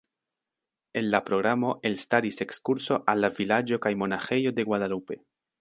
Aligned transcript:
En 1.01 1.05
la 1.15 1.19
programo 1.27 1.69
elstaris 1.91 2.43
ekskurso 2.47 2.99
al 3.15 3.23
la 3.27 3.33
vilaĝo 3.39 3.81
kaj 3.87 3.95
monaĥejo 4.05 4.59
de 4.61 4.71
Guadalupe. 4.73 5.25